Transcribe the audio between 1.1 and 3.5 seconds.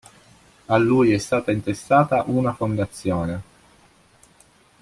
è stata intestata una Fondazione.